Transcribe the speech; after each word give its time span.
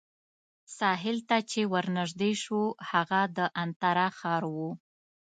ساحل 0.77 1.17
ته 1.29 1.37
چې 1.51 1.61
ورنژدې 1.73 2.31
شوو، 2.41 2.65
هغه 2.91 3.21
د 3.37 3.39
انترا 3.63 4.07
ښار 4.17 4.43
وو. 4.53 4.71